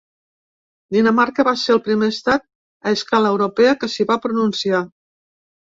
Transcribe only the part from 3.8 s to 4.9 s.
que s’hi va pronunciar.